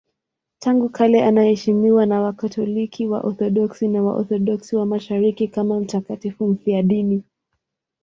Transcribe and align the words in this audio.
Tangu 0.59 0.89
kale 0.89 1.23
anaheshimiwa 1.25 2.05
na 2.05 2.21
Wakatoliki, 2.21 3.07
Waorthodoksi 3.07 3.87
na 3.87 4.03
Waorthodoksi 4.03 4.75
wa 4.75 4.85
Mashariki 4.85 5.47
kama 5.47 5.79
mtakatifu 5.79 6.47
mfiadini. 6.47 7.23